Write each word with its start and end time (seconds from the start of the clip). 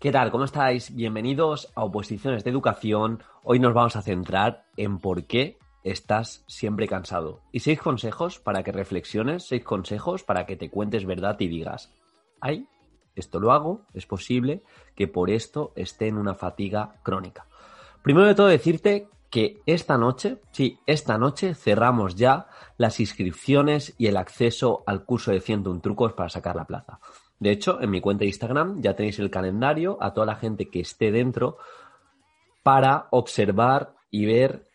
¿Qué 0.00 0.12
tal? 0.12 0.30
¿Cómo 0.30 0.44
estáis? 0.44 0.94
Bienvenidos 0.94 1.72
a 1.74 1.82
Oposiciones 1.82 2.44
de 2.44 2.50
Educación. 2.50 3.22
Hoy 3.42 3.58
nos 3.58 3.74
vamos 3.74 3.96
a 3.96 4.02
centrar 4.02 4.64
en 4.76 4.98
por 4.98 5.24
qué 5.24 5.58
estás 5.82 6.44
siempre 6.46 6.86
cansado. 6.86 7.42
Y 7.50 7.60
seis 7.60 7.80
consejos 7.80 8.38
para 8.38 8.62
que 8.62 8.70
reflexiones, 8.70 9.48
seis 9.48 9.64
consejos 9.64 10.22
para 10.22 10.46
que 10.46 10.56
te 10.56 10.70
cuentes 10.70 11.04
verdad 11.04 11.36
y 11.40 11.48
digas, 11.48 11.92
ay, 12.40 12.68
esto 13.16 13.40
lo 13.40 13.50
hago, 13.50 13.86
es 13.92 14.06
posible 14.06 14.62
que 14.94 15.08
por 15.08 15.30
esto 15.30 15.72
esté 15.74 16.06
en 16.06 16.16
una 16.16 16.34
fatiga 16.34 17.00
crónica. 17.02 17.46
Primero 18.02 18.28
de 18.28 18.36
todo 18.36 18.46
decirte 18.46 19.08
que 19.30 19.60
esta 19.66 19.98
noche, 19.98 20.38
sí, 20.52 20.78
esta 20.86 21.18
noche 21.18 21.54
cerramos 21.54 22.14
ya 22.14 22.46
las 22.76 23.00
inscripciones 23.00 23.94
y 23.98 24.06
el 24.06 24.16
acceso 24.16 24.82
al 24.86 25.04
curso 25.04 25.32
de 25.32 25.40
101 25.40 25.80
trucos 25.80 26.12
para 26.14 26.30
sacar 26.30 26.56
la 26.56 26.66
plaza. 26.66 27.00
De 27.38 27.50
hecho, 27.50 27.80
en 27.80 27.90
mi 27.90 28.00
cuenta 28.00 28.20
de 28.20 28.28
Instagram 28.28 28.80
ya 28.80 28.96
tenéis 28.96 29.18
el 29.18 29.30
calendario 29.30 29.98
a 30.00 30.12
toda 30.12 30.26
la 30.26 30.36
gente 30.36 30.70
que 30.70 30.80
esté 30.80 31.12
dentro 31.12 31.58
para 32.62 33.06
observar 33.10 33.94
y 34.10 34.26
ver 34.26 34.66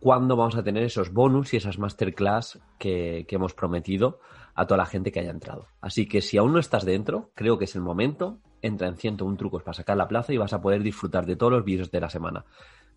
cuándo 0.00 0.36
vamos 0.36 0.56
a 0.56 0.62
tener 0.62 0.84
esos 0.84 1.12
bonus 1.12 1.52
y 1.52 1.56
esas 1.56 1.78
masterclass 1.78 2.60
que, 2.78 3.26
que, 3.28 3.36
hemos 3.36 3.52
prometido 3.52 4.20
a 4.54 4.66
toda 4.66 4.78
la 4.78 4.86
gente 4.86 5.12
que 5.12 5.20
haya 5.20 5.30
entrado. 5.30 5.66
Así 5.80 6.06
que 6.06 6.22
si 6.22 6.38
aún 6.38 6.52
no 6.52 6.60
estás 6.60 6.84
dentro, 6.84 7.30
creo 7.34 7.58
que 7.58 7.64
es 7.64 7.74
el 7.74 7.82
momento. 7.82 8.38
Entra 8.62 8.88
en 8.88 8.96
101 8.96 9.36
trucos 9.36 9.62
para 9.62 9.74
sacar 9.74 9.96
la 9.96 10.08
plaza 10.08 10.32
y 10.32 10.36
vas 10.36 10.52
a 10.52 10.60
poder 10.60 10.82
disfrutar 10.82 11.26
de 11.26 11.36
todos 11.36 11.52
los 11.52 11.64
vídeos 11.64 11.90
de 11.90 12.00
la 12.00 12.10
semana. 12.10 12.44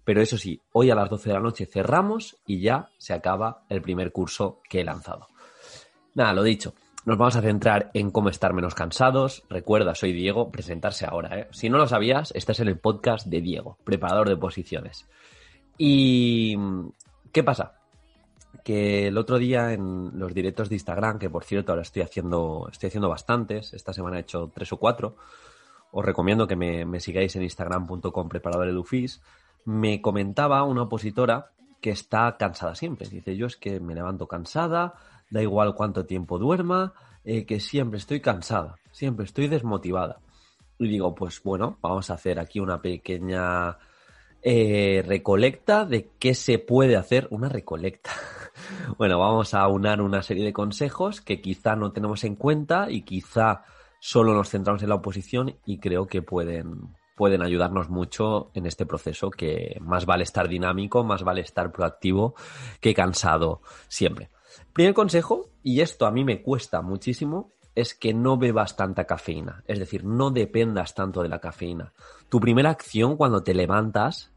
Pero 0.03 0.21
eso 0.21 0.37
sí, 0.37 0.61
hoy 0.73 0.89
a 0.89 0.95
las 0.95 1.09
12 1.09 1.29
de 1.29 1.33
la 1.33 1.41
noche 1.41 1.65
cerramos 1.65 2.37
y 2.45 2.61
ya 2.61 2.89
se 2.97 3.13
acaba 3.13 3.63
el 3.69 3.81
primer 3.81 4.11
curso 4.11 4.59
que 4.69 4.81
he 4.81 4.83
lanzado. 4.83 5.27
Nada, 6.15 6.33
lo 6.33 6.43
dicho, 6.43 6.73
nos 7.05 7.17
vamos 7.17 7.35
a 7.35 7.41
centrar 7.41 7.89
en 7.93 8.11
cómo 8.11 8.29
estar 8.29 8.53
menos 8.53 8.75
cansados. 8.75 9.43
Recuerda, 9.49 9.95
soy 9.95 10.13
Diego, 10.13 10.51
presentarse 10.51 11.05
ahora. 11.05 11.39
¿eh? 11.39 11.47
Si 11.51 11.69
no 11.69 11.77
lo 11.77 11.87
sabías, 11.87 12.31
estás 12.35 12.59
en 12.59 12.67
el 12.67 12.77
podcast 12.77 13.27
de 13.27 13.41
Diego, 13.41 13.77
preparador 13.83 14.29
de 14.29 14.37
posiciones. 14.37 15.07
Y 15.77 16.55
¿qué 17.31 17.43
pasa? 17.43 17.73
Que 18.63 19.07
el 19.07 19.17
otro 19.17 19.39
día 19.39 19.73
en 19.73 20.11
los 20.19 20.33
directos 20.33 20.69
de 20.69 20.75
Instagram, 20.75 21.17
que 21.17 21.29
por 21.29 21.43
cierto 21.43 21.71
ahora 21.71 21.81
estoy 21.81 22.03
haciendo, 22.03 22.67
estoy 22.71 22.87
haciendo 22.87 23.09
bastantes, 23.09 23.73
esta 23.73 23.93
semana 23.93 24.17
he 24.17 24.21
hecho 24.21 24.51
tres 24.53 24.71
o 24.73 24.77
cuatro, 24.77 25.15
os 25.91 26.05
recomiendo 26.05 26.47
que 26.47 26.55
me, 26.55 26.99
sigáis 26.99 27.35
en 27.35 27.41
instagram.com 27.41 28.29
preparador 28.29 28.67
me 29.65 30.01
comentaba 30.01 30.63
una 30.63 30.83
opositora 30.83 31.51
que 31.81 31.91
está 31.91 32.37
cansada 32.37 32.75
siempre. 32.75 33.07
Dice, 33.09 33.35
yo 33.35 33.47
es 33.47 33.57
que 33.57 33.79
me 33.79 33.95
levanto 33.95 34.27
cansada, 34.27 34.93
da 35.29 35.41
igual 35.41 35.75
cuánto 35.75 36.05
tiempo 36.05 36.37
duerma, 36.37 36.93
eh, 37.23 37.45
que 37.45 37.59
siempre 37.59 37.97
estoy 37.97 38.21
cansada, 38.21 38.75
siempre 38.91 39.25
estoy 39.25 39.47
desmotivada. 39.47 40.19
Y 40.77 40.87
digo, 40.87 41.13
pues 41.13 41.41
bueno, 41.43 41.77
vamos 41.81 42.09
a 42.09 42.15
hacer 42.15 42.39
aquí 42.39 42.59
una 42.59 42.81
pequeña 42.81 43.77
eh, 44.41 45.03
recolecta 45.05 45.85
de 45.85 46.09
qué 46.17 46.33
se 46.33 46.57
puede 46.59 46.95
hacer. 46.95 47.27
Una 47.29 47.49
recolecta. 47.49 48.11
bueno, 48.97 49.19
vamos 49.19 49.53
a 49.53 49.67
unar 49.67 50.01
una 50.01 50.23
serie 50.23 50.45
de 50.45 50.53
consejos 50.53 51.21
que 51.21 51.41
quizá 51.41 51.75
no 51.75 51.91
tenemos 51.91 52.23
en 52.23 52.35
cuenta 52.35 52.89
y 52.89 53.03
quizá 53.03 53.63
solo 53.99 54.33
nos 54.33 54.49
centramos 54.49 54.81
en 54.81 54.89
la 54.89 54.95
oposición 54.95 55.55
y 55.65 55.77
creo 55.77 56.07
que 56.07 56.23
pueden, 56.23 56.95
pueden 57.21 57.43
ayudarnos 57.43 57.87
mucho 57.91 58.49
en 58.55 58.65
este 58.65 58.87
proceso 58.87 59.29
que 59.29 59.77
más 59.79 60.07
vale 60.07 60.23
estar 60.23 60.49
dinámico, 60.49 61.03
más 61.03 61.21
vale 61.23 61.41
estar 61.41 61.71
proactivo 61.71 62.33
que 62.79 62.95
cansado 62.95 63.61
siempre. 63.87 64.31
Primer 64.73 64.95
consejo, 64.95 65.51
y 65.61 65.81
esto 65.81 66.07
a 66.07 66.11
mí 66.11 66.23
me 66.23 66.41
cuesta 66.41 66.81
muchísimo, 66.81 67.51
es 67.75 67.93
que 67.93 68.15
no 68.15 68.39
bebas 68.39 68.75
tanta 68.75 69.05
cafeína. 69.05 69.63
Es 69.67 69.77
decir, 69.77 70.03
no 70.03 70.31
dependas 70.31 70.95
tanto 70.95 71.21
de 71.21 71.29
la 71.29 71.37
cafeína. 71.37 71.93
Tu 72.27 72.39
primera 72.39 72.71
acción 72.71 73.17
cuando 73.17 73.43
te 73.43 73.53
levantas, 73.53 74.33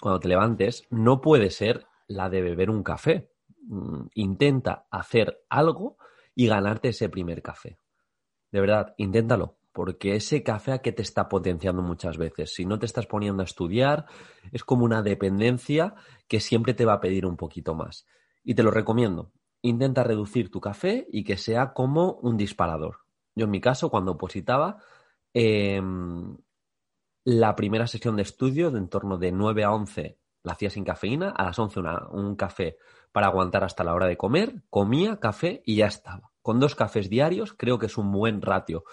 cuando 0.00 0.18
te 0.18 0.26
levantes, 0.26 0.82
no 0.90 1.20
puede 1.20 1.50
ser 1.50 1.86
la 2.08 2.28
de 2.28 2.42
beber 2.42 2.70
un 2.70 2.82
café. 2.82 3.30
Mm, 3.68 4.06
intenta 4.14 4.88
hacer 4.90 5.44
algo 5.48 5.96
y 6.34 6.48
ganarte 6.48 6.88
ese 6.88 7.08
primer 7.08 7.40
café. 7.40 7.78
De 8.50 8.60
verdad, 8.60 8.94
inténtalo, 8.96 9.55
porque 9.76 10.16
ese 10.16 10.42
café 10.42 10.72
a 10.72 10.78
que 10.78 10.92
te 10.92 11.02
está 11.02 11.28
potenciando 11.28 11.82
muchas 11.82 12.16
veces. 12.16 12.54
Si 12.54 12.64
no 12.64 12.78
te 12.78 12.86
estás 12.86 13.06
poniendo 13.06 13.42
a 13.42 13.44
estudiar, 13.44 14.06
es 14.50 14.64
como 14.64 14.86
una 14.86 15.02
dependencia 15.02 15.94
que 16.26 16.40
siempre 16.40 16.72
te 16.72 16.86
va 16.86 16.94
a 16.94 17.00
pedir 17.00 17.26
un 17.26 17.36
poquito 17.36 17.74
más. 17.74 18.06
Y 18.42 18.54
te 18.54 18.62
lo 18.62 18.70
recomiendo 18.70 19.32
intenta 19.62 20.04
reducir 20.04 20.50
tu 20.50 20.60
café 20.60 21.06
y 21.10 21.24
que 21.24 21.36
sea 21.36 21.72
como 21.72 22.14
un 22.22 22.36
disparador. 22.36 22.98
Yo 23.34 23.44
en 23.44 23.50
mi 23.50 23.60
caso, 23.60 23.90
cuando 23.90 24.12
opositaba, 24.12 24.78
em, 25.34 26.36
la 27.24 27.56
primera 27.56 27.86
sesión 27.86 28.16
de 28.16 28.22
estudio 28.22 28.70
de 28.70 28.78
en 28.78 28.88
torno 28.88 29.18
de 29.18 29.32
9 29.32 29.64
a 29.64 29.72
11 29.72 30.18
la 30.42 30.52
hacía 30.52 30.70
sin 30.70 30.84
cafeína, 30.84 31.30
a 31.30 31.42
las 31.42 31.58
11 31.58 31.80
un 32.12 32.36
café 32.36 32.78
para 33.10 33.26
aguantar 33.26 33.64
hasta 33.64 33.82
la 33.82 33.94
hora 33.94 34.06
de 34.06 34.16
comer, 34.16 34.62
comía 34.70 35.18
café 35.18 35.60
y 35.66 35.76
ya 35.76 35.86
estaba. 35.86 36.30
Con 36.40 36.60
dos 36.60 36.76
cafés 36.76 37.10
diarios 37.10 37.52
creo 37.52 37.80
que 37.80 37.86
es 37.86 37.98
un 37.98 38.12
buen 38.12 38.40
ratio. 38.40 38.84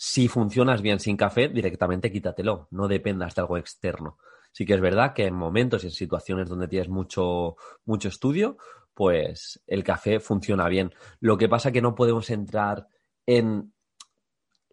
Si 0.00 0.28
funcionas 0.28 0.80
bien 0.80 1.00
sin 1.00 1.16
café, 1.16 1.48
directamente 1.48 2.12
quítatelo, 2.12 2.68
no 2.70 2.86
dependas 2.86 3.34
de 3.34 3.40
algo 3.42 3.58
externo. 3.58 4.16
Sí 4.52 4.64
que 4.64 4.74
es 4.74 4.80
verdad 4.80 5.12
que 5.12 5.26
en 5.26 5.34
momentos 5.34 5.82
y 5.82 5.88
en 5.88 5.92
situaciones 5.92 6.48
donde 6.48 6.68
tienes 6.68 6.88
mucho, 6.88 7.56
mucho 7.84 8.06
estudio, 8.08 8.58
pues 8.94 9.60
el 9.66 9.82
café 9.82 10.20
funciona 10.20 10.68
bien. 10.68 10.94
Lo 11.18 11.36
que 11.36 11.48
pasa 11.48 11.72
que 11.72 11.82
no 11.82 11.96
podemos 11.96 12.30
entrar 12.30 12.86
en 13.26 13.72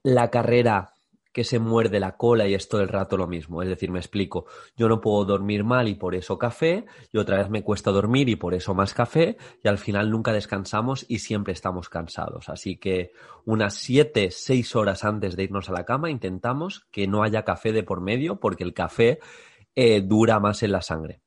la 0.04 0.30
carrera 0.30 0.94
que 1.36 1.44
se 1.44 1.60
muerde 1.60 2.00
la 2.00 2.16
cola 2.16 2.48
y 2.48 2.54
es 2.54 2.70
todo 2.70 2.80
el 2.80 2.88
rato 2.88 3.18
lo 3.18 3.28
mismo. 3.28 3.62
Es 3.62 3.68
decir, 3.68 3.92
me 3.92 4.00
explico, 4.00 4.46
yo 4.78 4.88
no 4.88 5.02
puedo 5.02 5.26
dormir 5.26 5.66
mal 5.66 5.90
y 5.90 5.96
por 5.96 6.16
eso 6.16 6.38
café, 6.38 6.86
y 7.12 7.18
otra 7.18 7.40
vez 7.40 7.50
me 7.50 7.62
cuesta 7.62 7.92
dormir 7.92 8.30
y 8.30 8.38
por 8.38 8.54
eso 8.54 8.74
más 8.74 8.94
café, 8.94 9.36
y 9.62 9.68
al 9.68 9.78
final 9.78 10.10
nunca 10.10 10.32
descansamos 10.32 11.06
y 11.10 11.20
siempre 11.20 11.52
estamos 11.52 11.90
cansados. 11.90 12.48
Así 12.48 12.78
que 12.78 13.12
unas 13.44 13.74
siete, 13.74 14.32
seis 14.32 14.78
horas 14.78 15.04
antes 15.04 15.36
de 15.36 15.44
irnos 15.44 15.70
a 15.70 15.74
la 15.74 15.84
cama 15.84 16.10
intentamos 16.10 16.88
que 16.90 17.06
no 17.06 17.22
haya 17.22 17.44
café 17.44 17.74
de 17.74 17.84
por 17.84 18.00
medio 18.00 18.40
porque 18.40 18.64
el 18.64 18.74
café 18.74 19.20
eh, 19.76 20.00
dura 20.00 20.40
más 20.40 20.64
en 20.64 20.72
la 20.72 20.82
sangre 20.82 21.20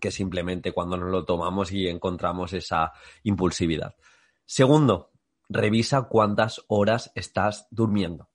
que 0.00 0.12
simplemente 0.12 0.70
cuando 0.70 0.96
nos 0.96 1.10
lo 1.10 1.24
tomamos 1.24 1.72
y 1.72 1.88
encontramos 1.88 2.52
esa 2.52 2.92
impulsividad. 3.24 3.96
Segundo, 4.44 5.10
revisa 5.48 6.02
cuántas 6.02 6.62
horas 6.68 7.10
estás 7.16 7.66
durmiendo. 7.70 8.28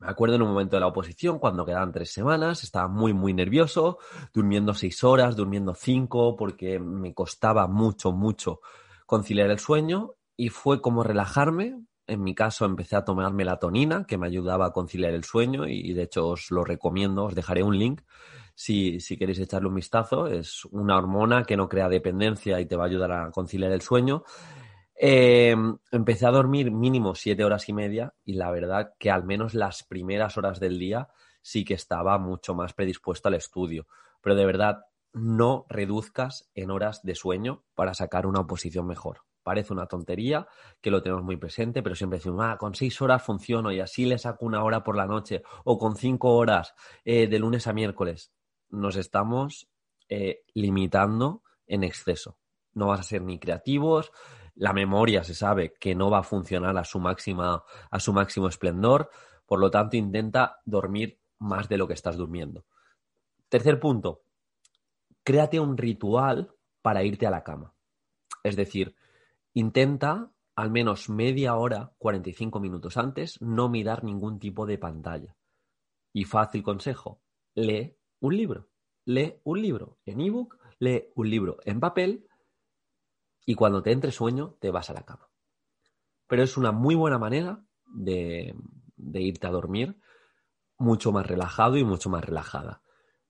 Me 0.00 0.08
acuerdo 0.08 0.36
en 0.36 0.42
un 0.42 0.48
momento 0.48 0.76
de 0.76 0.80
la 0.80 0.86
oposición, 0.86 1.38
cuando 1.38 1.66
quedaban 1.66 1.92
tres 1.92 2.10
semanas, 2.10 2.64
estaba 2.64 2.88
muy, 2.88 3.12
muy 3.12 3.34
nervioso, 3.34 3.98
durmiendo 4.32 4.72
seis 4.72 5.04
horas, 5.04 5.36
durmiendo 5.36 5.74
cinco, 5.74 6.36
porque 6.36 6.78
me 6.78 7.12
costaba 7.12 7.66
mucho, 7.66 8.10
mucho 8.10 8.60
conciliar 9.04 9.50
el 9.50 9.58
sueño 9.58 10.14
y 10.38 10.48
fue 10.48 10.80
como 10.80 11.02
relajarme. 11.02 11.84
En 12.06 12.22
mi 12.22 12.34
caso 12.34 12.64
empecé 12.64 12.96
a 12.96 13.04
tomar 13.04 13.32
melatonina, 13.34 14.06
que 14.06 14.16
me 14.16 14.26
ayudaba 14.26 14.66
a 14.66 14.72
conciliar 14.72 15.12
el 15.12 15.24
sueño 15.24 15.68
y 15.68 15.92
de 15.92 16.04
hecho 16.04 16.28
os 16.28 16.50
lo 16.50 16.64
recomiendo, 16.64 17.24
os 17.24 17.34
dejaré 17.34 17.62
un 17.62 17.78
link 17.78 18.00
si, 18.54 19.00
si 19.00 19.16
queréis 19.16 19.38
echarle 19.38 19.68
un 19.68 19.74
vistazo. 19.74 20.26
Es 20.26 20.64
una 20.66 20.96
hormona 20.96 21.44
que 21.44 21.56
no 21.56 21.68
crea 21.68 21.88
dependencia 21.88 22.60
y 22.60 22.66
te 22.66 22.76
va 22.76 22.84
a 22.84 22.86
ayudar 22.86 23.12
a 23.12 23.30
conciliar 23.30 23.72
el 23.72 23.82
sueño. 23.82 24.24
Eh, 25.02 25.56
empecé 25.90 26.26
a 26.26 26.30
dormir 26.30 26.70
mínimo 26.70 27.14
siete 27.14 27.44
horas 27.44 27.68
y 27.68 27.72
media 27.72 28.14
y 28.24 28.34
la 28.34 28.50
verdad 28.50 28.92
que 28.98 29.10
al 29.10 29.24
menos 29.24 29.54
las 29.54 29.82
primeras 29.82 30.36
horas 30.36 30.60
del 30.60 30.78
día 30.78 31.08
sí 31.40 31.64
que 31.64 31.72
estaba 31.72 32.18
mucho 32.18 32.54
más 32.54 32.74
predispuesto 32.74 33.28
al 33.28 33.34
estudio. 33.34 33.86
Pero 34.20 34.34
de 34.34 34.44
verdad, 34.44 34.84
no 35.14 35.64
reduzcas 35.68 36.50
en 36.54 36.70
horas 36.70 37.02
de 37.02 37.14
sueño 37.14 37.64
para 37.74 37.94
sacar 37.94 38.26
una 38.26 38.40
oposición 38.40 38.86
mejor. 38.86 39.22
Parece 39.42 39.72
una 39.72 39.86
tontería 39.86 40.46
que 40.82 40.90
lo 40.90 41.02
tenemos 41.02 41.24
muy 41.24 41.38
presente, 41.38 41.82
pero 41.82 41.94
siempre 41.94 42.18
decimos, 42.18 42.44
ah, 42.44 42.58
con 42.58 42.74
seis 42.74 43.00
horas 43.00 43.22
funciono 43.22 43.72
y 43.72 43.80
así 43.80 44.04
le 44.04 44.18
saco 44.18 44.44
una 44.44 44.62
hora 44.62 44.84
por 44.84 44.96
la 44.96 45.06
noche 45.06 45.42
o 45.64 45.78
con 45.78 45.96
cinco 45.96 46.34
horas 46.36 46.74
eh, 47.06 47.26
de 47.26 47.38
lunes 47.38 47.66
a 47.66 47.72
miércoles 47.72 48.32
nos 48.70 48.96
estamos 48.96 49.68
eh, 50.08 50.42
limitando 50.54 51.42
en 51.66 51.84
exceso. 51.84 52.38
No 52.72 52.88
vas 52.88 53.00
a 53.00 53.04
ser 53.04 53.22
ni 53.22 53.38
creativos, 53.38 54.12
la 54.60 54.74
memoria 54.74 55.24
se 55.24 55.34
sabe 55.34 55.72
que 55.80 55.94
no 55.94 56.10
va 56.10 56.18
a 56.18 56.22
funcionar 56.22 56.76
a 56.76 56.84
su, 56.84 57.00
máxima, 57.00 57.64
a 57.90 57.98
su 57.98 58.12
máximo 58.12 58.46
esplendor, 58.46 59.10
por 59.46 59.58
lo 59.58 59.70
tanto 59.70 59.96
intenta 59.96 60.60
dormir 60.66 61.18
más 61.38 61.66
de 61.70 61.78
lo 61.78 61.88
que 61.88 61.94
estás 61.94 62.18
durmiendo. 62.18 62.66
Tercer 63.48 63.80
punto, 63.80 64.20
créate 65.24 65.58
un 65.58 65.78
ritual 65.78 66.54
para 66.82 67.02
irte 67.02 67.26
a 67.26 67.30
la 67.30 67.42
cama. 67.42 67.72
Es 68.42 68.54
decir, 68.54 68.94
intenta 69.54 70.30
al 70.56 70.70
menos 70.70 71.08
media 71.08 71.56
hora, 71.56 71.94
45 71.96 72.60
minutos 72.60 72.98
antes, 72.98 73.40
no 73.40 73.70
mirar 73.70 74.04
ningún 74.04 74.38
tipo 74.38 74.66
de 74.66 74.76
pantalla. 74.76 75.38
Y 76.12 76.24
fácil 76.24 76.62
consejo, 76.62 77.22
lee 77.54 77.96
un 78.20 78.36
libro. 78.36 78.68
Lee 79.06 79.36
un 79.42 79.62
libro 79.62 79.96
en 80.04 80.20
ebook, 80.20 80.58
lee 80.78 81.08
un 81.14 81.30
libro 81.30 81.56
en 81.64 81.80
papel 81.80 82.26
y 83.44 83.54
cuando 83.54 83.82
te 83.82 83.92
entre 83.92 84.12
sueño 84.12 84.56
te 84.60 84.70
vas 84.70 84.90
a 84.90 84.94
la 84.94 85.04
cama. 85.04 85.28
Pero 86.26 86.42
es 86.42 86.56
una 86.56 86.72
muy 86.72 86.94
buena 86.94 87.18
manera 87.18 87.64
de, 87.86 88.54
de 88.96 89.20
irte 89.20 89.46
a 89.46 89.50
dormir 89.50 89.98
mucho 90.78 91.12
más 91.12 91.26
relajado 91.26 91.76
y 91.76 91.84
mucho 91.84 92.08
más 92.08 92.24
relajada. 92.24 92.82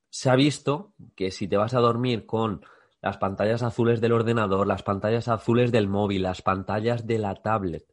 Se 0.08 0.30
ha 0.30 0.36
visto 0.36 0.94
que 1.16 1.30
si 1.30 1.48
te 1.48 1.56
vas 1.56 1.74
a 1.74 1.80
dormir 1.80 2.26
con 2.26 2.64
las 3.00 3.16
pantallas 3.18 3.62
azules 3.62 4.00
del 4.00 4.12
ordenador, 4.12 4.66
las 4.66 4.82
pantallas 4.82 5.28
azules 5.28 5.72
del 5.72 5.88
móvil, 5.88 6.22
las 6.22 6.42
pantallas 6.42 7.06
de 7.06 7.18
la 7.18 7.34
tablet, 7.36 7.86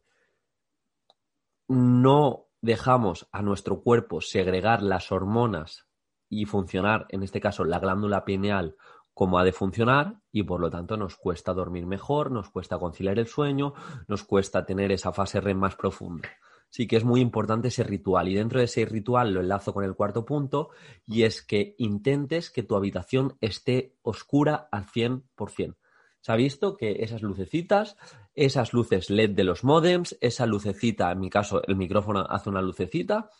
no 1.66 2.46
dejamos 2.60 3.28
a 3.32 3.42
nuestro 3.42 3.82
cuerpo 3.82 4.20
segregar 4.20 4.82
las 4.82 5.12
hormonas 5.12 5.86
y 6.28 6.44
funcionar, 6.44 7.06
en 7.08 7.22
este 7.22 7.40
caso, 7.40 7.64
la 7.64 7.78
glándula 7.78 8.24
pineal 8.24 8.76
como 9.18 9.40
ha 9.40 9.42
de 9.42 9.50
funcionar 9.50 10.20
y 10.30 10.44
por 10.44 10.60
lo 10.60 10.70
tanto 10.70 10.96
nos 10.96 11.16
cuesta 11.16 11.52
dormir 11.52 11.86
mejor, 11.86 12.30
nos 12.30 12.50
cuesta 12.50 12.78
conciliar 12.78 13.18
el 13.18 13.26
sueño, 13.26 13.74
nos 14.06 14.22
cuesta 14.22 14.64
tener 14.64 14.92
esa 14.92 15.10
fase 15.10 15.40
REM 15.40 15.58
más 15.58 15.74
profunda 15.74 16.28
sí 16.70 16.86
que 16.86 16.96
es 16.98 17.04
muy 17.04 17.20
importante 17.20 17.66
ese 17.66 17.82
ritual. 17.82 18.28
Y 18.28 18.34
dentro 18.34 18.60
de 18.60 18.66
ese 18.66 18.84
ritual 18.84 19.32
lo 19.32 19.40
enlazo 19.40 19.74
con 19.74 19.82
el 19.82 19.96
cuarto 19.96 20.24
punto, 20.24 20.68
y 21.04 21.24
es 21.24 21.42
que 21.42 21.74
intentes 21.78 22.50
que 22.50 22.62
tu 22.62 22.76
habitación 22.76 23.36
esté 23.40 23.96
oscura 24.02 24.68
al 24.70 24.86
100%. 24.86 25.76
Se 26.20 26.32
ha 26.32 26.36
visto 26.36 26.76
que 26.76 27.02
esas 27.02 27.22
lucecitas, 27.22 27.96
esas 28.34 28.72
luces 28.72 29.10
LED 29.10 29.30
de 29.30 29.44
los 29.44 29.64
modems, 29.64 30.16
esa 30.20 30.46
lucecita, 30.46 31.10
en 31.10 31.18
mi 31.18 31.30
caso 31.30 31.60
el 31.66 31.74
micrófono 31.74 32.20
hace 32.28 32.50
una 32.50 32.62
lucecita, 32.62 33.30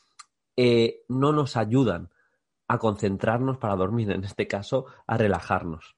eh, 0.57 1.03
no 1.07 1.33
nos 1.33 1.57
ayudan 1.57 2.11
a 2.69 2.79
concentrarnos 2.79 3.57
para 3.57 3.77
dormir, 3.77 4.11
en 4.11 4.25
este 4.25 4.47
caso, 4.47 4.87
a 5.07 5.17
relajarnos. 5.17 5.97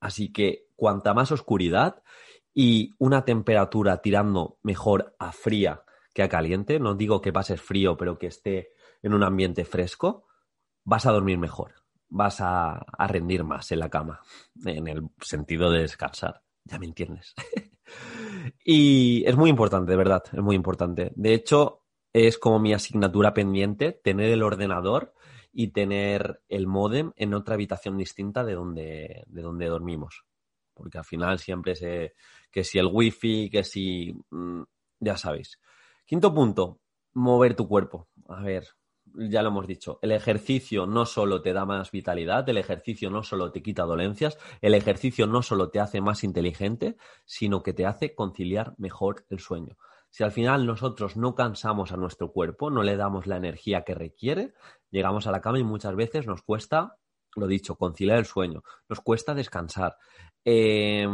Así 0.00 0.32
que 0.32 0.68
cuanta 0.76 1.14
más 1.14 1.32
oscuridad 1.32 2.02
y 2.54 2.94
una 2.98 3.24
temperatura 3.24 4.00
tirando 4.00 4.58
mejor 4.62 5.16
a 5.18 5.32
fría 5.32 5.82
que 6.14 6.22
a 6.22 6.28
caliente, 6.28 6.78
no 6.78 6.94
digo 6.94 7.20
que 7.20 7.32
pases 7.32 7.60
frío, 7.60 7.96
pero 7.96 8.18
que 8.18 8.28
esté 8.28 8.70
en 9.02 9.12
un 9.12 9.22
ambiente 9.22 9.64
fresco, 9.64 10.26
vas 10.84 11.04
a 11.04 11.12
dormir 11.12 11.38
mejor, 11.38 11.74
vas 12.08 12.40
a, 12.40 12.86
rendir 13.06 13.44
más 13.44 13.70
en 13.72 13.80
la 13.80 13.90
cama, 13.90 14.20
en 14.64 14.88
el 14.88 15.08
sentido 15.20 15.70
de 15.70 15.82
descansar, 15.82 16.42
ya 16.64 16.78
me 16.78 16.86
entiendes. 16.86 17.34
y 18.64 19.24
es 19.26 19.36
muy 19.36 19.50
importante, 19.50 19.90
de 19.90 19.98
verdad, 19.98 20.22
es 20.32 20.40
muy 20.40 20.56
importante. 20.56 21.12
De 21.16 21.34
hecho, 21.34 21.82
es 22.12 22.38
como 22.38 22.58
mi 22.58 22.72
asignatura 22.72 23.34
pendiente 23.34 23.92
tener 23.92 24.30
el 24.30 24.42
ordenador 24.42 25.12
y 25.58 25.68
tener 25.68 26.42
el 26.50 26.66
modem 26.66 27.12
en 27.16 27.32
otra 27.32 27.54
habitación 27.54 27.96
distinta 27.96 28.44
de 28.44 28.52
donde, 28.52 29.24
de 29.26 29.40
donde 29.40 29.64
dormimos. 29.68 30.26
Porque 30.74 30.98
al 30.98 31.04
final 31.06 31.38
siempre 31.38 31.74
se, 31.74 32.12
que 32.50 32.62
si 32.62 32.78
el 32.78 32.90
wifi, 32.92 33.48
que 33.48 33.64
si, 33.64 34.12
mm, 34.28 34.64
ya 35.00 35.16
sabéis. 35.16 35.58
Quinto 36.04 36.34
punto, 36.34 36.82
mover 37.14 37.56
tu 37.56 37.66
cuerpo. 37.66 38.10
A 38.28 38.42
ver, 38.42 38.66
ya 39.14 39.40
lo 39.40 39.48
hemos 39.48 39.66
dicho, 39.66 39.98
el 40.02 40.12
ejercicio 40.12 40.84
no 40.84 41.06
solo 41.06 41.40
te 41.40 41.54
da 41.54 41.64
más 41.64 41.90
vitalidad, 41.90 42.46
el 42.50 42.58
ejercicio 42.58 43.08
no 43.08 43.22
solo 43.22 43.50
te 43.50 43.62
quita 43.62 43.84
dolencias, 43.84 44.36
el 44.60 44.74
ejercicio 44.74 45.26
no 45.26 45.40
solo 45.40 45.70
te 45.70 45.80
hace 45.80 46.02
más 46.02 46.22
inteligente, 46.22 46.98
sino 47.24 47.62
que 47.62 47.72
te 47.72 47.86
hace 47.86 48.14
conciliar 48.14 48.74
mejor 48.76 49.24
el 49.30 49.38
sueño. 49.38 49.78
Si 50.16 50.24
al 50.24 50.32
final 50.32 50.64
nosotros 50.64 51.18
no 51.18 51.34
cansamos 51.34 51.92
a 51.92 51.98
nuestro 51.98 52.32
cuerpo, 52.32 52.70
no 52.70 52.82
le 52.82 52.96
damos 52.96 53.26
la 53.26 53.36
energía 53.36 53.82
que 53.82 53.94
requiere, 53.94 54.54
llegamos 54.90 55.26
a 55.26 55.30
la 55.30 55.42
cama 55.42 55.58
y 55.58 55.62
muchas 55.62 55.94
veces 55.94 56.26
nos 56.26 56.40
cuesta, 56.40 56.96
lo 57.34 57.46
dicho, 57.46 57.76
conciliar 57.76 58.16
el 58.16 58.24
sueño, 58.24 58.62
nos 58.88 59.02
cuesta 59.02 59.34
descansar. 59.34 59.98
Eh, 60.42 61.06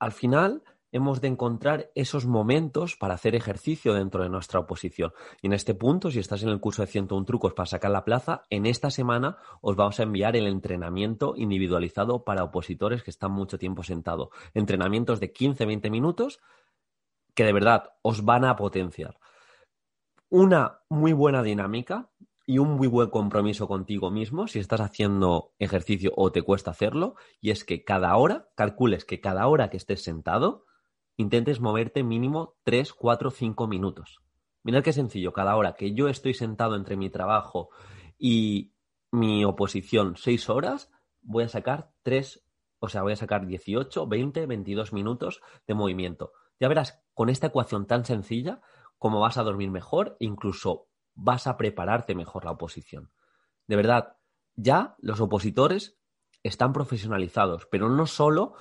al 0.00 0.10
final 0.10 0.64
hemos 0.90 1.20
de 1.20 1.28
encontrar 1.28 1.92
esos 1.94 2.26
momentos 2.26 2.96
para 2.96 3.14
hacer 3.14 3.36
ejercicio 3.36 3.94
dentro 3.94 4.24
de 4.24 4.28
nuestra 4.28 4.58
oposición. 4.58 5.12
Y 5.40 5.46
en 5.46 5.52
este 5.52 5.76
punto, 5.76 6.10
si 6.10 6.18
estás 6.18 6.42
en 6.42 6.48
el 6.48 6.58
curso 6.58 6.82
de 6.82 6.88
101 6.88 7.26
trucos 7.26 7.54
para 7.54 7.66
sacar 7.66 7.92
la 7.92 8.04
plaza, 8.04 8.42
en 8.50 8.66
esta 8.66 8.90
semana 8.90 9.36
os 9.60 9.76
vamos 9.76 10.00
a 10.00 10.02
enviar 10.02 10.34
el 10.34 10.48
entrenamiento 10.48 11.34
individualizado 11.36 12.24
para 12.24 12.42
opositores 12.42 13.04
que 13.04 13.10
están 13.12 13.30
mucho 13.30 13.56
tiempo 13.56 13.84
sentados. 13.84 14.30
Entrenamientos 14.52 15.20
de 15.20 15.32
15-20 15.32 15.90
minutos 15.90 16.40
que 17.36 17.44
de 17.44 17.52
verdad 17.52 17.92
os 18.02 18.24
van 18.24 18.44
a 18.44 18.56
potenciar. 18.56 19.20
Una 20.28 20.80
muy 20.88 21.12
buena 21.12 21.44
dinámica 21.44 22.10
y 22.46 22.58
un 22.58 22.70
muy 22.70 22.88
buen 22.88 23.10
compromiso 23.10 23.68
contigo 23.68 24.10
mismo 24.10 24.48
si 24.48 24.58
estás 24.58 24.80
haciendo 24.80 25.52
ejercicio 25.58 26.12
o 26.16 26.32
te 26.32 26.42
cuesta 26.42 26.70
hacerlo, 26.70 27.14
y 27.40 27.50
es 27.50 27.64
que 27.64 27.84
cada 27.84 28.16
hora, 28.16 28.48
calcules 28.56 29.04
que 29.04 29.20
cada 29.20 29.46
hora 29.46 29.68
que 29.68 29.76
estés 29.76 30.02
sentado, 30.02 30.64
intentes 31.16 31.60
moverte 31.60 32.02
mínimo 32.02 32.56
3, 32.64 32.92
4, 32.94 33.30
5 33.30 33.66
minutos. 33.68 34.22
Mirad 34.62 34.82
qué 34.82 34.92
sencillo, 34.92 35.32
cada 35.32 35.56
hora 35.56 35.74
que 35.74 35.92
yo 35.92 36.08
estoy 36.08 36.34
sentado 36.34 36.74
entre 36.74 36.96
mi 36.96 37.10
trabajo 37.10 37.68
y 38.18 38.72
mi 39.12 39.44
oposición 39.44 40.16
6 40.16 40.48
horas, 40.48 40.90
voy 41.20 41.44
a 41.44 41.48
sacar 41.48 41.90
3, 42.02 42.44
o 42.78 42.88
sea, 42.88 43.02
voy 43.02 43.12
a 43.12 43.16
sacar 43.16 43.46
18, 43.46 44.06
20, 44.06 44.46
22 44.46 44.92
minutos 44.92 45.42
de 45.66 45.74
movimiento. 45.74 46.32
Ya 46.60 46.68
verás, 46.68 47.02
con 47.14 47.28
esta 47.28 47.48
ecuación 47.48 47.86
tan 47.86 48.04
sencilla, 48.04 48.60
cómo 48.98 49.20
vas 49.20 49.36
a 49.38 49.42
dormir 49.42 49.70
mejor, 49.70 50.16
incluso 50.20 50.88
vas 51.14 51.46
a 51.46 51.56
prepararte 51.56 52.14
mejor 52.14 52.44
la 52.44 52.52
oposición. 52.52 53.10
De 53.66 53.76
verdad, 53.76 54.16
ya 54.54 54.96
los 54.98 55.20
opositores 55.20 55.98
están 56.42 56.72
profesionalizados, 56.72 57.66
pero 57.70 57.88
no 57.88 58.06
solo, 58.06 58.54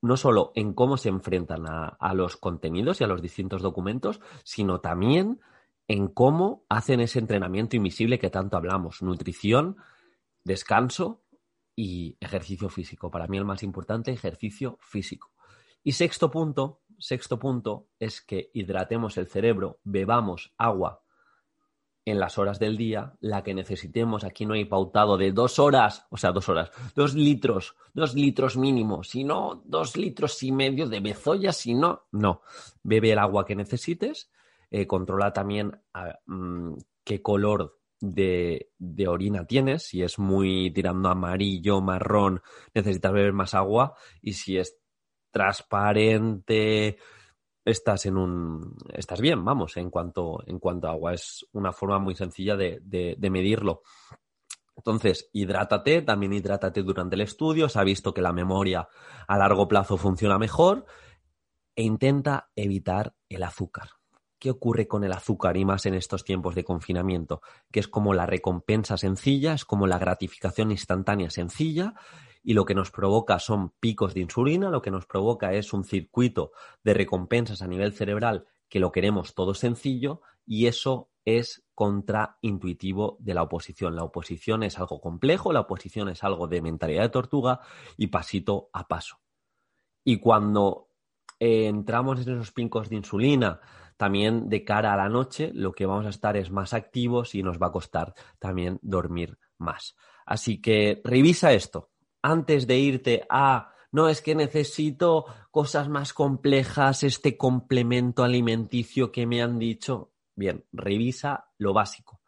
no 0.00 0.16
solo 0.16 0.52
en 0.54 0.72
cómo 0.72 0.96
se 0.96 1.10
enfrentan 1.10 1.66
a, 1.68 1.88
a 1.88 2.14
los 2.14 2.36
contenidos 2.36 3.00
y 3.00 3.04
a 3.04 3.06
los 3.06 3.20
distintos 3.20 3.62
documentos, 3.62 4.20
sino 4.44 4.80
también 4.80 5.40
en 5.88 6.08
cómo 6.08 6.64
hacen 6.68 7.00
ese 7.00 7.18
entrenamiento 7.18 7.76
invisible 7.76 8.18
que 8.18 8.30
tanto 8.30 8.56
hablamos, 8.56 9.02
nutrición, 9.02 9.76
descanso 10.44 11.22
y 11.76 12.16
ejercicio 12.20 12.68
físico. 12.68 13.10
Para 13.10 13.26
mí 13.26 13.36
el 13.36 13.44
más 13.44 13.62
importante, 13.62 14.12
ejercicio 14.12 14.78
físico. 14.80 15.32
Y 15.82 15.92
sexto 15.92 16.30
punto, 16.30 16.82
sexto 16.98 17.38
punto 17.38 17.88
es 17.98 18.20
que 18.20 18.50
hidratemos 18.54 19.16
el 19.18 19.26
cerebro, 19.26 19.80
bebamos 19.84 20.52
agua 20.58 21.02
en 22.04 22.18
las 22.18 22.38
horas 22.38 22.58
del 22.58 22.76
día, 22.76 23.14
la 23.20 23.42
que 23.42 23.54
necesitemos. 23.54 24.24
Aquí 24.24 24.46
no 24.46 24.54
hay 24.54 24.64
pautado 24.64 25.16
de 25.16 25.32
dos 25.32 25.58
horas, 25.58 26.06
o 26.10 26.16
sea, 26.16 26.32
dos 26.32 26.48
horas, 26.48 26.70
dos 26.94 27.14
litros, 27.14 27.76
dos 27.92 28.14
litros 28.14 28.56
mínimo, 28.56 29.02
si 29.04 29.24
no, 29.24 29.62
dos 29.64 29.96
litros 29.96 30.42
y 30.42 30.52
medio 30.52 30.88
de 30.88 31.00
bezoya, 31.00 31.52
si 31.52 31.74
no, 31.74 32.06
no. 32.12 32.42
Bebe 32.82 33.12
el 33.12 33.18
agua 33.18 33.44
que 33.44 33.54
necesites, 33.54 34.30
eh, 34.70 34.86
controla 34.86 35.32
también 35.32 35.80
ah, 35.94 36.18
mm, 36.26 36.74
qué 37.04 37.22
color 37.22 37.78
de, 38.00 38.70
de, 38.78 39.08
orina 39.08 39.46
tienes, 39.46 39.82
si 39.82 40.02
es 40.02 40.18
muy 40.18 40.70
tirando 40.70 41.10
amarillo, 41.10 41.82
marrón, 41.82 42.40
necesitas 42.74 43.12
beber 43.12 43.34
más 43.34 43.54
agua, 43.54 43.94
y 44.22 44.32
si 44.32 44.56
es 44.56 44.78
transparente, 45.30 46.98
estás 47.64 48.06
en 48.06 48.16
un 48.16 48.76
estás 48.92 49.20
bien, 49.20 49.44
vamos, 49.44 49.76
en 49.76 49.90
cuanto, 49.90 50.42
en 50.46 50.58
cuanto 50.58 50.88
a 50.88 50.92
agua. 50.92 51.14
Es 51.14 51.46
una 51.52 51.72
forma 51.72 51.98
muy 51.98 52.14
sencilla 52.14 52.56
de, 52.56 52.80
de, 52.82 53.30
medirlo. 53.30 53.82
Entonces, 54.76 55.28
hidrátate, 55.32 56.02
también 56.02 56.32
hidrátate 56.32 56.82
durante 56.82 57.14
el 57.14 57.22
estudio. 57.22 57.68
Se 57.68 57.78
ha 57.78 57.84
visto 57.84 58.14
que 58.14 58.22
la 58.22 58.32
memoria 58.32 58.88
a 59.26 59.38
largo 59.38 59.68
plazo 59.68 59.96
funciona 59.96 60.38
mejor. 60.38 60.86
E 61.76 61.82
intenta 61.82 62.50
evitar 62.56 63.14
el 63.28 63.42
azúcar. 63.42 63.90
¿Qué 64.38 64.50
ocurre 64.50 64.88
con 64.88 65.04
el 65.04 65.12
azúcar 65.12 65.56
y 65.58 65.66
más 65.66 65.84
en 65.84 65.94
estos 65.94 66.24
tiempos 66.24 66.54
de 66.54 66.64
confinamiento? 66.64 67.42
Que 67.70 67.80
es 67.80 67.88
como 67.88 68.14
la 68.14 68.24
recompensa 68.24 68.96
sencilla, 68.96 69.52
es 69.52 69.66
como 69.66 69.86
la 69.86 69.98
gratificación 69.98 70.70
instantánea 70.70 71.28
sencilla 71.28 71.94
y 72.42 72.54
lo 72.54 72.64
que 72.64 72.74
nos 72.74 72.90
provoca 72.90 73.38
son 73.38 73.70
picos 73.80 74.14
de 74.14 74.20
insulina, 74.20 74.70
lo 74.70 74.82
que 74.82 74.90
nos 74.90 75.06
provoca 75.06 75.52
es 75.52 75.72
un 75.72 75.84
circuito 75.84 76.52
de 76.82 76.94
recompensas 76.94 77.62
a 77.62 77.66
nivel 77.66 77.92
cerebral 77.92 78.46
que 78.68 78.80
lo 78.80 78.92
queremos 78.92 79.34
todo 79.34 79.54
sencillo 79.54 80.22
y 80.46 80.66
eso 80.66 81.10
es 81.24 81.64
contraintuitivo 81.74 83.16
de 83.20 83.34
la 83.34 83.42
oposición. 83.42 83.94
La 83.94 84.04
oposición 84.04 84.62
es 84.62 84.78
algo 84.78 85.00
complejo, 85.00 85.52
la 85.52 85.60
oposición 85.60 86.08
es 86.08 86.24
algo 86.24 86.46
de 86.46 86.62
mentalidad 86.62 87.02
de 87.02 87.08
tortuga 87.10 87.60
y 87.96 88.06
pasito 88.06 88.70
a 88.72 88.88
paso. 88.88 89.20
Y 90.04 90.18
cuando 90.18 90.88
eh, 91.38 91.66
entramos 91.66 92.26
en 92.26 92.34
esos 92.34 92.52
picos 92.52 92.88
de 92.88 92.96
insulina, 92.96 93.60
también 93.96 94.48
de 94.48 94.64
cara 94.64 94.94
a 94.94 94.96
la 94.96 95.10
noche, 95.10 95.50
lo 95.52 95.72
que 95.72 95.84
vamos 95.84 96.06
a 96.06 96.10
estar 96.10 96.36
es 96.36 96.50
más 96.50 96.72
activos 96.72 97.34
y 97.34 97.42
nos 97.42 97.58
va 97.58 97.66
a 97.66 97.72
costar 97.72 98.14
también 98.38 98.78
dormir 98.80 99.38
más. 99.58 99.94
Así 100.24 100.60
que 100.60 101.02
revisa 101.04 101.52
esto, 101.52 101.89
antes 102.22 102.66
de 102.66 102.78
irte 102.78 103.26
a, 103.28 103.72
no, 103.92 104.08
es 104.08 104.22
que 104.22 104.34
necesito 104.34 105.26
cosas 105.50 105.88
más 105.88 106.12
complejas, 106.12 107.02
este 107.02 107.36
complemento 107.36 108.22
alimenticio 108.22 109.10
que 109.10 109.26
me 109.26 109.42
han 109.42 109.58
dicho. 109.58 110.12
Bien, 110.34 110.64
revisa 110.72 111.50
lo 111.58 111.72
básico. 111.72 112.20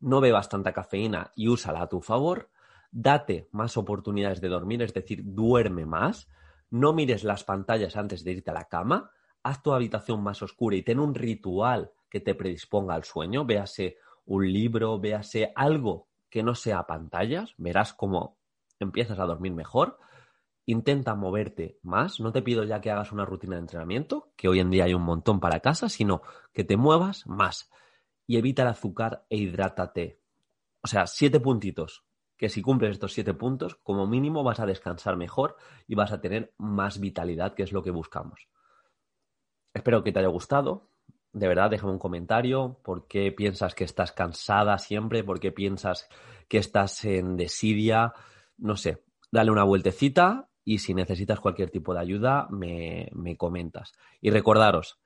No 0.00 0.20
bebas 0.20 0.48
tanta 0.48 0.72
cafeína 0.72 1.32
y 1.36 1.48
úsala 1.48 1.82
a 1.82 1.88
tu 1.88 2.00
favor. 2.00 2.50
Date 2.90 3.48
más 3.52 3.76
oportunidades 3.76 4.40
de 4.40 4.48
dormir, 4.48 4.82
es 4.82 4.92
decir, 4.92 5.22
duerme 5.24 5.86
más. 5.86 6.28
no 6.68 6.92
mires 6.92 7.22
las 7.22 7.44
pantallas 7.44 7.96
antes 7.96 8.24
de 8.24 8.32
irte 8.32 8.50
a 8.50 8.54
la 8.54 8.64
cama, 8.64 9.12
haz 9.44 9.62
tu 9.62 9.72
habitación 9.72 10.20
más 10.22 10.42
oscura 10.42 10.74
y 10.74 10.82
ten 10.82 10.98
un 10.98 11.14
ritual 11.14 11.92
que 12.10 12.20
te 12.20 12.34
predisponga 12.34 12.94
al 12.94 13.04
sueño, 13.04 13.44
véase 13.44 13.98
un 14.24 14.52
libro, 14.52 14.98
véase 14.98 15.52
algo 15.54 16.08
que 16.28 16.42
no 16.42 16.56
sea 16.56 16.86
pantallas, 16.86 17.54
verás 17.56 17.94
cómo 17.94 18.38
empiezas 18.80 19.18
a 19.18 19.24
dormir 19.24 19.52
mejor. 19.52 19.98
Intenta 20.64 21.14
moverte 21.14 21.78
más, 21.82 22.18
no 22.20 22.32
te 22.32 22.42
pido 22.42 22.64
ya 22.64 22.80
que 22.80 22.90
hagas 22.90 23.12
una 23.12 23.24
rutina 23.24 23.54
de 23.54 23.60
entrenamiento, 23.60 24.32
que 24.36 24.48
hoy 24.48 24.60
en 24.60 24.70
día 24.70 24.84
hay 24.84 24.94
un 24.94 25.02
montón 25.02 25.38
para 25.38 25.60
casa, 25.60 25.88
sino 25.88 26.22
que 26.52 26.64
te 26.64 26.76
muevas 26.76 27.26
más 27.26 27.70
y 28.26 28.36
evita 28.36 28.62
el 28.62 28.68
azúcar 28.68 29.24
e 29.30 29.36
hidrátate. 29.36 30.20
O 30.82 30.88
sea, 30.88 31.06
siete 31.06 31.40
puntitos, 31.40 32.04
que 32.36 32.48
si 32.48 32.62
cumples 32.62 32.92
estos 32.92 33.12
siete 33.12 33.34
puntos, 33.34 33.76
como 33.76 34.06
mínimo 34.06 34.42
vas 34.42 34.60
a 34.60 34.66
descansar 34.66 35.16
mejor 35.16 35.56
y 35.86 35.94
vas 35.94 36.12
a 36.12 36.20
tener 36.20 36.52
más 36.58 37.00
vitalidad, 37.00 37.54
que 37.54 37.62
es 37.62 37.72
lo 37.72 37.82
que 37.82 37.90
buscamos. 37.90 38.48
Espero 39.72 40.02
que 40.02 40.12
te 40.12 40.18
haya 40.18 40.28
gustado. 40.28 40.90
De 41.32 41.48
verdad, 41.48 41.70
déjame 41.70 41.92
un 41.92 41.98
comentario. 41.98 42.80
¿Por 42.82 43.06
qué 43.06 43.30
piensas 43.30 43.74
que 43.74 43.84
estás 43.84 44.12
cansada 44.12 44.78
siempre? 44.78 45.22
¿Por 45.22 45.38
qué 45.38 45.52
piensas 45.52 46.08
que 46.48 46.58
estás 46.58 47.04
en 47.04 47.36
desidia? 47.36 48.14
No 48.58 48.76
sé, 48.76 49.02
dale 49.30 49.50
una 49.50 49.64
vueltecita 49.64 50.48
y 50.64 50.78
si 50.78 50.94
necesitas 50.94 51.40
cualquier 51.40 51.70
tipo 51.70 51.94
de 51.94 52.00
ayuda, 52.00 52.48
me, 52.50 53.08
me 53.12 53.36
comentas. 53.36 53.92
Y 54.20 54.30
recordaros, 54.30 54.98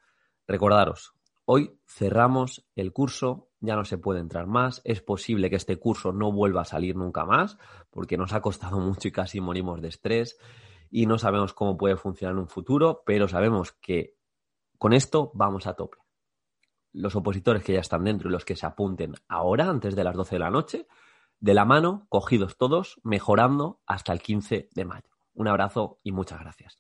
recordaros, 0.47 1.13
hoy 1.45 1.79
cerramos 1.87 2.67
el 2.75 2.93
curso 2.93 3.51
ya 3.61 3.77
no 3.77 3.85
se 3.85 3.99
puede 3.99 4.21
entrar 4.21 4.47
más. 4.47 4.81
Es 4.85 5.03
posible 5.03 5.51
que 5.51 5.57
este 5.57 5.77
curso 5.77 6.13
no 6.13 6.33
vuelva 6.33 6.63
a 6.63 6.65
salir 6.65 6.97
nunca 6.97 7.25
más, 7.25 7.59
porque 7.91 8.17
nos 8.17 8.33
ha 8.33 8.41
costado 8.41 8.81
mucho 8.81 9.09
y 9.09 9.13
casi 9.13 9.41
morimos 9.41 9.81
de 9.81 9.89
estrés 9.89 10.39
y 10.91 11.07
no 11.07 11.19
sabemos 11.19 11.53
cómo 11.53 11.77
puede 11.77 11.97
funcionar 11.97 12.35
en 12.35 12.41
un 12.41 12.49
futuro, 12.49 13.03
pero 13.07 13.29
sabemos 13.29 13.73
que 13.73 14.17
con 14.79 14.93
esto 14.93 15.31
vamos 15.35 15.67
a 15.67 15.75
tope. 15.75 15.99
Los 16.93 17.15
opositores 17.15 17.63
que 17.63 17.75
ya 17.75 17.81
están 17.81 18.03
dentro 18.03 18.29
y 18.29 18.33
los 18.33 18.45
que 18.45 18.57
se 18.57 18.67
apunten 18.67 19.15
ahora, 19.29 19.69
antes 19.69 19.95
de 19.95 20.03
las 20.03 20.17
12 20.17 20.35
de 20.35 20.39
la 20.41 20.51
noche, 20.51 20.89
de 21.41 21.55
la 21.55 21.65
mano, 21.65 22.07
cogidos 22.09 22.57
todos, 22.57 23.01
mejorando 23.03 23.81
hasta 23.87 24.13
el 24.13 24.21
15 24.21 24.69
de 24.75 24.85
mayo. 24.85 25.09
Un 25.35 25.49
abrazo 25.49 25.99
y 26.03 26.13
muchas 26.13 26.41
gracias. 26.41 26.80